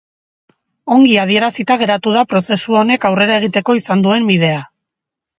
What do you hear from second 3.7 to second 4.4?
izan duen